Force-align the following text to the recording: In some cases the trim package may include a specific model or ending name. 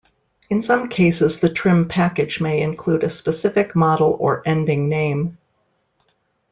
In 0.49 0.63
some 0.63 0.89
cases 0.89 1.37
the 1.41 1.49
trim 1.49 1.87
package 1.87 2.41
may 2.41 2.61
include 2.63 3.03
a 3.03 3.07
specific 3.11 3.75
model 3.75 4.17
or 4.19 4.41
ending 4.47 4.89
name. 4.89 5.37